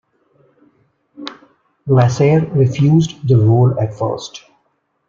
Lasser 1.85 2.39
refused 2.55 3.27
the 3.27 3.35
role 3.37 3.79
at 3.79 3.93
first. 3.95 4.43